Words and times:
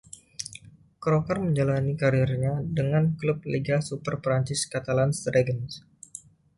Croker 1.03 1.37
menjalani 1.45 1.93
kariernya 2.01 2.53
dengan 2.77 3.03
klub 3.19 3.39
Liga 3.51 3.77
Super 3.89 4.15
Perancis, 4.23 4.61
Catalans 4.71 5.17
Dragons. 5.29 5.73